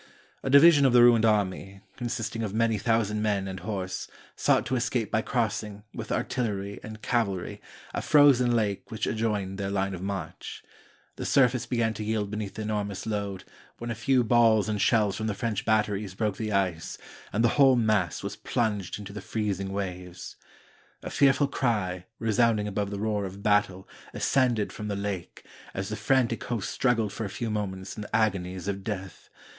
[0.41, 4.75] A division of the ruined army, consisting of many thousand men and horse, sought to
[4.75, 7.61] escape by crossing, with artillery and cavalry,
[7.93, 10.63] a frozen lake which adjoined their line of march.
[11.17, 13.43] The surface began to yield beneath the enormous load,
[13.77, 16.97] when a few balls and shells from the French batteries broke the ice,
[17.31, 20.35] and the whole mass was plunged into the freezing waves.
[21.03, 25.45] A fearful cry, resound ing above the roar of battle, ascended from the lake,
[25.75, 29.29] as the frantic host struggled for a few moments in the agonies of death.